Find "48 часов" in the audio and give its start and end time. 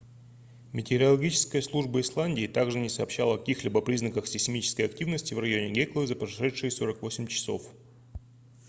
6.71-7.61